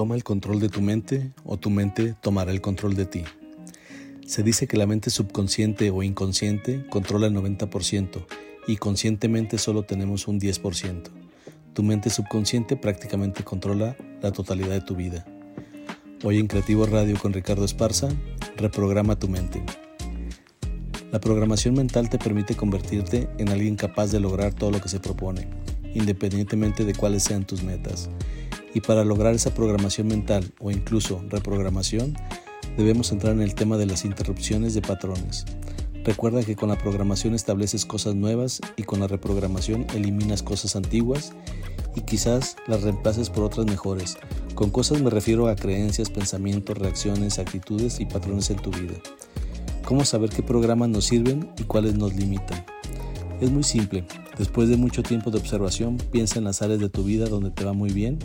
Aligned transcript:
Toma 0.00 0.14
el 0.14 0.24
control 0.24 0.60
de 0.60 0.70
tu 0.70 0.80
mente 0.80 1.30
o 1.44 1.58
tu 1.58 1.68
mente 1.68 2.14
tomará 2.22 2.52
el 2.52 2.62
control 2.62 2.96
de 2.96 3.04
ti. 3.04 3.22
Se 4.24 4.42
dice 4.42 4.66
que 4.66 4.78
la 4.78 4.86
mente 4.86 5.10
subconsciente 5.10 5.90
o 5.90 6.02
inconsciente 6.02 6.86
controla 6.88 7.26
el 7.26 7.34
90% 7.34 8.24
y 8.66 8.78
conscientemente 8.78 9.58
solo 9.58 9.82
tenemos 9.82 10.26
un 10.26 10.40
10%. 10.40 11.02
Tu 11.74 11.82
mente 11.82 12.08
subconsciente 12.08 12.76
prácticamente 12.76 13.44
controla 13.44 13.94
la 14.22 14.32
totalidad 14.32 14.70
de 14.70 14.80
tu 14.80 14.96
vida. 14.96 15.26
Hoy 16.24 16.38
en 16.38 16.46
Creativo 16.46 16.86
Radio 16.86 17.18
con 17.18 17.34
Ricardo 17.34 17.66
Esparza, 17.66 18.08
reprograma 18.56 19.18
tu 19.18 19.28
mente. 19.28 19.62
La 21.12 21.20
programación 21.20 21.74
mental 21.74 22.08
te 22.08 22.16
permite 22.16 22.56
convertirte 22.56 23.28
en 23.36 23.50
alguien 23.50 23.76
capaz 23.76 24.10
de 24.12 24.20
lograr 24.20 24.54
todo 24.54 24.70
lo 24.70 24.80
que 24.80 24.88
se 24.88 24.98
propone, 24.98 25.46
independientemente 25.92 26.86
de 26.86 26.94
cuáles 26.94 27.22
sean 27.22 27.44
tus 27.44 27.62
metas. 27.62 28.08
Y 28.74 28.80
para 28.80 29.04
lograr 29.04 29.34
esa 29.34 29.52
programación 29.52 30.06
mental 30.06 30.52
o 30.60 30.70
incluso 30.70 31.22
reprogramación, 31.28 32.16
debemos 32.76 33.10
entrar 33.12 33.32
en 33.32 33.42
el 33.42 33.54
tema 33.54 33.76
de 33.76 33.86
las 33.86 34.04
interrupciones 34.04 34.74
de 34.74 34.82
patrones. 34.82 35.44
Recuerda 36.04 36.42
que 36.42 36.56
con 36.56 36.70
la 36.70 36.78
programación 36.78 37.34
estableces 37.34 37.84
cosas 37.84 38.14
nuevas 38.14 38.60
y 38.76 38.84
con 38.84 39.00
la 39.00 39.06
reprogramación 39.06 39.86
eliminas 39.94 40.42
cosas 40.42 40.76
antiguas 40.76 41.32
y 41.94 42.02
quizás 42.02 42.56
las 42.66 42.82
reemplaces 42.82 43.28
por 43.28 43.44
otras 43.44 43.66
mejores. 43.66 44.16
Con 44.54 44.70
cosas 44.70 45.02
me 45.02 45.10
refiero 45.10 45.48
a 45.48 45.56
creencias, 45.56 46.08
pensamientos, 46.08 46.78
reacciones, 46.78 47.38
actitudes 47.38 48.00
y 48.00 48.06
patrones 48.06 48.50
en 48.50 48.56
tu 48.56 48.70
vida. 48.70 48.94
¿Cómo 49.84 50.04
saber 50.04 50.30
qué 50.30 50.42
programas 50.42 50.88
nos 50.88 51.06
sirven 51.06 51.50
y 51.58 51.64
cuáles 51.64 51.94
nos 51.94 52.14
limitan? 52.14 52.64
Es 53.40 53.50
muy 53.50 53.64
simple. 53.64 54.04
Después 54.38 54.68
de 54.68 54.76
mucho 54.76 55.02
tiempo 55.02 55.30
de 55.30 55.38
observación, 55.38 55.96
piensa 55.96 56.38
en 56.38 56.44
las 56.44 56.62
áreas 56.62 56.78
de 56.80 56.88
tu 56.88 57.02
vida 57.02 57.26
donde 57.26 57.50
te 57.50 57.64
va 57.64 57.72
muy 57.72 57.90
bien 57.90 58.18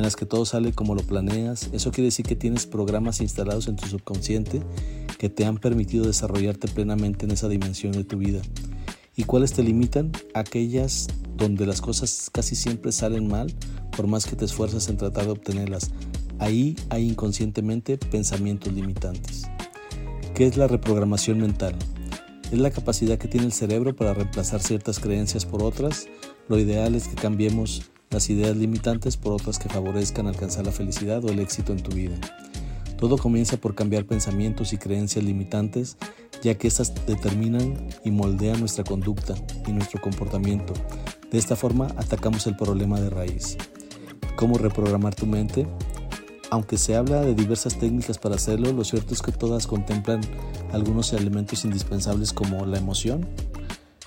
en 0.00 0.04
las 0.04 0.16
que 0.16 0.24
todo 0.24 0.46
sale 0.46 0.72
como 0.72 0.94
lo 0.94 1.02
planeas, 1.02 1.68
eso 1.74 1.92
quiere 1.92 2.06
decir 2.06 2.24
que 2.24 2.34
tienes 2.34 2.64
programas 2.64 3.20
instalados 3.20 3.68
en 3.68 3.76
tu 3.76 3.86
subconsciente 3.86 4.62
que 5.18 5.28
te 5.28 5.44
han 5.44 5.58
permitido 5.58 6.06
desarrollarte 6.06 6.68
plenamente 6.68 7.26
en 7.26 7.32
esa 7.32 7.48
dimensión 7.48 7.92
de 7.92 8.04
tu 8.04 8.16
vida. 8.16 8.40
¿Y 9.14 9.24
cuáles 9.24 9.52
te 9.52 9.62
limitan? 9.62 10.10
Aquellas 10.32 11.08
donde 11.36 11.66
las 11.66 11.82
cosas 11.82 12.30
casi 12.32 12.56
siempre 12.56 12.92
salen 12.92 13.28
mal, 13.28 13.54
por 13.94 14.06
más 14.06 14.24
que 14.24 14.36
te 14.36 14.46
esfuerzas 14.46 14.88
en 14.88 14.96
tratar 14.96 15.26
de 15.26 15.32
obtenerlas. 15.32 15.90
Ahí 16.38 16.76
hay 16.88 17.06
inconscientemente 17.06 17.98
pensamientos 17.98 18.72
limitantes. 18.72 19.42
¿Qué 20.34 20.46
es 20.46 20.56
la 20.56 20.66
reprogramación 20.66 21.40
mental? 21.40 21.76
Es 22.50 22.58
la 22.58 22.70
capacidad 22.70 23.18
que 23.18 23.28
tiene 23.28 23.44
el 23.44 23.52
cerebro 23.52 23.94
para 23.94 24.14
reemplazar 24.14 24.62
ciertas 24.62 24.98
creencias 24.98 25.44
por 25.44 25.62
otras. 25.62 26.06
Lo 26.48 26.58
ideal 26.58 26.94
es 26.94 27.06
que 27.06 27.16
cambiemos 27.16 27.90
las 28.10 28.28
ideas 28.28 28.56
limitantes 28.56 29.16
por 29.16 29.32
otras 29.32 29.58
que 29.58 29.68
favorezcan 29.68 30.26
alcanzar 30.26 30.66
la 30.66 30.72
felicidad 30.72 31.24
o 31.24 31.28
el 31.28 31.38
éxito 31.38 31.72
en 31.72 31.82
tu 31.82 31.92
vida. 31.92 32.16
Todo 32.98 33.16
comienza 33.16 33.56
por 33.56 33.74
cambiar 33.76 34.04
pensamientos 34.04 34.72
y 34.72 34.78
creencias 34.78 35.24
limitantes, 35.24 35.96
ya 36.42 36.56
que 36.56 36.66
éstas 36.68 36.92
determinan 37.06 37.88
y 38.04 38.10
moldean 38.10 38.58
nuestra 38.58 38.82
conducta 38.84 39.34
y 39.66 39.72
nuestro 39.72 40.00
comportamiento. 40.00 40.74
De 41.30 41.38
esta 41.38 41.54
forma 41.54 41.86
atacamos 41.96 42.46
el 42.48 42.56
problema 42.56 43.00
de 43.00 43.10
raíz. 43.10 43.56
¿Cómo 44.36 44.58
reprogramar 44.58 45.14
tu 45.14 45.26
mente? 45.26 45.68
Aunque 46.50 46.78
se 46.78 46.96
habla 46.96 47.20
de 47.20 47.36
diversas 47.36 47.78
técnicas 47.78 48.18
para 48.18 48.34
hacerlo, 48.34 48.72
lo 48.72 48.82
cierto 48.82 49.14
es 49.14 49.22
que 49.22 49.30
todas 49.30 49.68
contemplan 49.68 50.20
algunos 50.72 51.12
elementos 51.12 51.64
indispensables 51.64 52.32
como 52.32 52.66
la 52.66 52.78
emoción, 52.78 53.28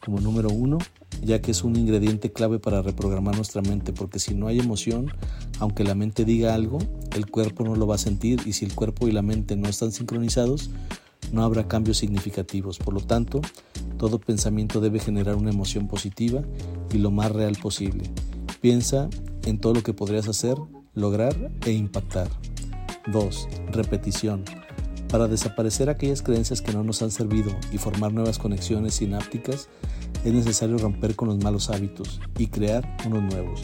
como 0.00 0.20
número 0.20 0.48
uno, 0.50 0.78
ya 1.22 1.40
que 1.40 1.50
es 1.50 1.64
un 1.64 1.76
ingrediente 1.76 2.32
clave 2.32 2.58
para 2.58 2.82
reprogramar 2.82 3.36
nuestra 3.36 3.62
mente, 3.62 3.92
porque 3.92 4.18
si 4.18 4.34
no 4.34 4.46
hay 4.46 4.58
emoción, 4.58 5.12
aunque 5.58 5.84
la 5.84 5.94
mente 5.94 6.24
diga 6.24 6.54
algo, 6.54 6.78
el 7.14 7.30
cuerpo 7.30 7.64
no 7.64 7.76
lo 7.76 7.86
va 7.86 7.96
a 7.96 7.98
sentir 7.98 8.40
y 8.46 8.52
si 8.52 8.64
el 8.64 8.74
cuerpo 8.74 9.08
y 9.08 9.12
la 9.12 9.22
mente 9.22 9.56
no 9.56 9.68
están 9.68 9.92
sincronizados, 9.92 10.70
no 11.32 11.42
habrá 11.42 11.66
cambios 11.66 11.98
significativos. 11.98 12.78
Por 12.78 12.94
lo 12.94 13.00
tanto, 13.00 13.40
todo 13.98 14.18
pensamiento 14.18 14.80
debe 14.80 15.00
generar 15.00 15.36
una 15.36 15.50
emoción 15.50 15.88
positiva 15.88 16.42
y 16.92 16.98
lo 16.98 17.10
más 17.10 17.32
real 17.32 17.56
posible. 17.60 18.04
Piensa 18.60 19.08
en 19.44 19.58
todo 19.58 19.74
lo 19.74 19.82
que 19.82 19.92
podrías 19.92 20.28
hacer, 20.28 20.56
lograr 20.94 21.52
e 21.66 21.72
impactar. 21.72 22.28
2. 23.12 23.48
Repetición. 23.72 24.44
Para 25.08 25.28
desaparecer 25.28 25.90
aquellas 25.90 26.22
creencias 26.22 26.60
que 26.60 26.72
no 26.72 26.82
nos 26.82 27.02
han 27.02 27.10
servido 27.10 27.54
y 27.72 27.78
formar 27.78 28.12
nuevas 28.12 28.38
conexiones 28.38 28.94
sinápticas, 28.94 29.68
es 30.24 30.32
necesario 30.32 30.78
romper 30.78 31.14
con 31.14 31.28
los 31.28 31.38
malos 31.38 31.70
hábitos 31.70 32.20
y 32.38 32.46
crear 32.46 32.96
unos 33.06 33.22
nuevos. 33.22 33.62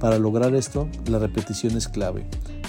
Para 0.00 0.18
lograr 0.18 0.54
esto, 0.54 0.88
la 1.06 1.18
repetición 1.18 1.76
es 1.76 1.88
clave. 1.88 2.26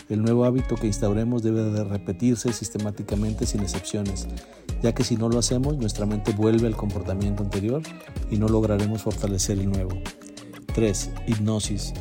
El 0.10 0.22
nuevo 0.22 0.44
hábito 0.46 0.76
que 0.76 0.88
instauremos 0.88 1.42
debe 1.42 1.64
de 1.64 1.84
repetirse 1.84 2.52
sistemáticamente 2.52 3.46
sin 3.46 3.62
excepciones, 3.62 4.28
ya 4.84 4.94
que 4.94 5.04
si 5.04 5.16
no 5.16 5.30
lo 5.30 5.40
hacemos, 5.40 5.78
nuestra 5.78 6.06
mente 6.06 6.34
vuelve 6.34 6.68
al 6.68 6.76
comportamiento 6.76 7.44
anterior 7.44 7.82
y 8.30 8.38
no 8.38 8.50
lograremos 8.50 9.02
fortalecer 9.02 9.58
el 9.60 9.70
nuevo. 9.70 9.92
3. 10.74 11.12
Hipnosis. 11.28 11.94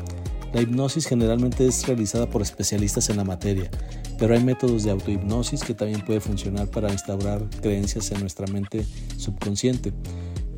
La 0.52 0.60
hipnosis 0.60 1.06
generalmente 1.06 1.66
es 1.66 1.86
realizada 1.86 2.28
por 2.28 2.42
especialistas 2.42 3.08
en 3.08 3.16
la 3.16 3.24
materia, 3.24 3.70
pero 4.18 4.34
hay 4.34 4.42
métodos 4.42 4.82
de 4.82 4.90
autohipnosis 4.90 5.62
que 5.62 5.74
también 5.74 6.04
puede 6.04 6.20
funcionar 6.20 6.66
para 6.68 6.90
instaurar 6.90 7.48
creencias 7.62 8.10
en 8.10 8.20
nuestra 8.20 8.46
mente 8.48 8.84
subconsciente. 9.16 9.92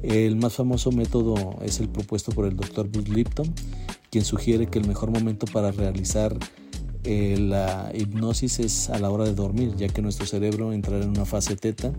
El 0.02 0.36
más 0.36 0.54
famoso 0.54 0.90
método 0.90 1.56
es 1.62 1.78
el 1.80 1.88
propuesto 1.88 2.32
por 2.32 2.46
el 2.46 2.56
Dr. 2.56 2.88
Bruce 2.88 3.12
Lipton, 3.12 3.54
quien 4.10 4.24
sugiere 4.24 4.66
que 4.66 4.78
el 4.78 4.86
mejor 4.86 5.10
momento 5.10 5.46
para 5.46 5.70
realizar 5.70 6.36
eh, 7.04 7.36
la 7.38 7.90
hipnosis 7.94 8.60
es 8.60 8.90
a 8.90 8.98
la 8.98 9.10
hora 9.10 9.24
de 9.24 9.34
dormir, 9.34 9.74
ya 9.76 9.88
que 9.88 10.02
nuestro 10.02 10.26
cerebro 10.26 10.72
entrará 10.72 11.04
en 11.04 11.10
una 11.10 11.24
fase 11.24 11.56
teta, 11.56 11.92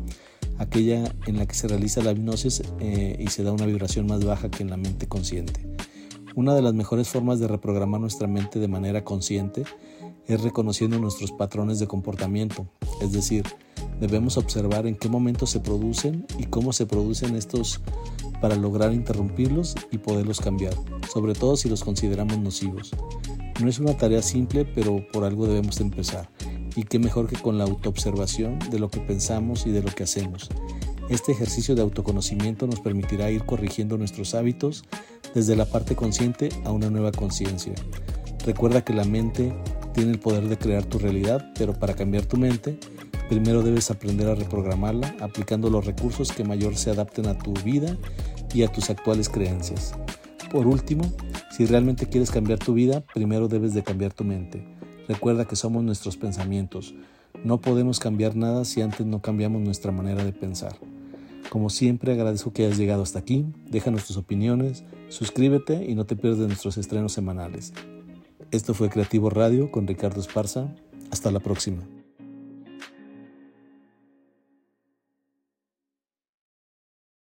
aquella 0.57 1.13
en 1.25 1.37
la 1.37 1.45
que 1.45 1.55
se 1.55 1.67
realiza 1.67 2.01
la 2.01 2.11
hipnosis 2.11 2.63
eh, 2.79 3.17
y 3.19 3.27
se 3.27 3.43
da 3.43 3.51
una 3.51 3.65
vibración 3.65 4.05
más 4.05 4.23
baja 4.23 4.51
que 4.51 4.63
en 4.63 4.69
la 4.69 4.77
mente 4.77 5.07
consciente. 5.07 5.65
Una 6.35 6.55
de 6.55 6.61
las 6.61 6.73
mejores 6.73 7.09
formas 7.09 7.39
de 7.39 7.47
reprogramar 7.47 8.01
nuestra 8.01 8.27
mente 8.27 8.59
de 8.59 8.67
manera 8.67 9.03
consciente 9.03 9.63
es 10.27 10.41
reconociendo 10.41 10.99
nuestros 10.99 11.31
patrones 11.31 11.79
de 11.79 11.87
comportamiento, 11.87 12.67
es 13.01 13.11
decir, 13.11 13.43
debemos 13.99 14.37
observar 14.37 14.87
en 14.87 14.95
qué 14.95 15.09
momento 15.09 15.45
se 15.45 15.59
producen 15.59 16.25
y 16.37 16.45
cómo 16.45 16.73
se 16.73 16.85
producen 16.85 17.35
estos 17.35 17.81
para 18.41 18.55
lograr 18.55 18.93
interrumpirlos 18.93 19.75
y 19.91 19.97
poderlos 19.99 20.41
cambiar, 20.41 20.73
sobre 21.11 21.33
todo 21.33 21.55
si 21.55 21.69
los 21.69 21.83
consideramos 21.83 22.37
nocivos. 22.39 22.91
No 23.61 23.69
es 23.69 23.79
una 23.79 23.95
tarea 23.95 24.21
simple, 24.21 24.65
pero 24.65 25.05
por 25.11 25.23
algo 25.23 25.47
debemos 25.47 25.79
empezar. 25.79 26.29
Y 26.75 26.83
qué 26.83 26.99
mejor 26.99 27.27
que 27.27 27.35
con 27.35 27.57
la 27.57 27.63
autoobservación 27.65 28.59
de 28.71 28.79
lo 28.79 28.89
que 28.89 28.99
pensamos 28.99 29.65
y 29.67 29.71
de 29.71 29.83
lo 29.83 29.91
que 29.91 30.03
hacemos. 30.03 30.49
Este 31.09 31.31
ejercicio 31.31 31.75
de 31.75 31.81
autoconocimiento 31.81 32.65
nos 32.65 32.79
permitirá 32.79 33.29
ir 33.29 33.45
corrigiendo 33.45 33.97
nuestros 33.97 34.33
hábitos 34.35 34.83
desde 35.35 35.55
la 35.55 35.65
parte 35.65 35.95
consciente 35.95 36.49
a 36.65 36.71
una 36.71 36.89
nueva 36.89 37.11
conciencia. 37.11 37.73
Recuerda 38.45 38.83
que 38.83 38.93
la 38.93 39.03
mente 39.03 39.53
tiene 39.93 40.11
el 40.11 40.19
poder 40.19 40.47
de 40.49 40.57
crear 40.57 40.83
tu 40.83 40.99
realidad, 40.99 41.51
pero 41.57 41.73
para 41.73 41.93
cambiar 41.93 42.25
tu 42.25 42.37
mente, 42.37 42.77
primero 43.33 43.63
debes 43.63 43.89
aprender 43.89 44.27
a 44.27 44.35
reprogramarla 44.35 45.15
aplicando 45.19 45.67
los 45.71 45.87
recursos 45.87 46.31
que 46.31 46.43
mayor 46.43 46.75
se 46.75 46.91
adapten 46.91 47.25
a 47.25 47.35
tu 47.35 47.51
vida 47.63 47.97
y 48.53 48.61
a 48.61 48.67
tus 48.67 48.91
actuales 48.91 49.27
creencias. 49.27 49.95
Por 50.51 50.67
último, 50.67 51.11
si 51.49 51.65
realmente 51.65 52.05
quieres 52.05 52.29
cambiar 52.29 52.59
tu 52.59 52.75
vida, 52.75 53.01
primero 53.01 53.47
debes 53.47 53.73
de 53.73 53.81
cambiar 53.81 54.13
tu 54.13 54.23
mente. 54.23 54.63
Recuerda 55.07 55.45
que 55.45 55.55
somos 55.55 55.83
nuestros 55.83 56.15
pensamientos. 56.15 56.93
No 57.43 57.59
podemos 57.59 57.99
cambiar 57.99 58.35
nada 58.35 58.65
si 58.65 58.83
antes 58.83 59.03
no 59.03 59.19
cambiamos 59.23 59.63
nuestra 59.63 59.91
manera 59.91 60.23
de 60.23 60.31
pensar. 60.31 60.77
Como 61.49 61.71
siempre 61.71 62.13
agradezco 62.13 62.53
que 62.53 62.67
hayas 62.67 62.77
llegado 62.77 63.01
hasta 63.01 63.17
aquí, 63.17 63.47
déjanos 63.67 64.05
tus 64.05 64.17
opiniones, 64.17 64.83
suscríbete 65.09 65.89
y 65.89 65.95
no 65.95 66.05
te 66.05 66.15
pierdas 66.15 66.45
nuestros 66.45 66.77
estrenos 66.77 67.13
semanales. 67.13 67.73
Esto 68.51 68.75
fue 68.75 68.91
Creativo 68.91 69.31
Radio 69.31 69.71
con 69.71 69.87
Ricardo 69.87 70.21
Esparza. 70.21 70.67
Hasta 71.09 71.31
la 71.31 71.39
próxima. 71.39 71.81